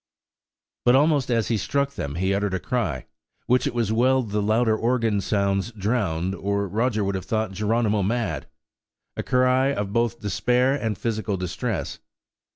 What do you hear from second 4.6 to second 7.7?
organ sounds drowned, or Roger would have thought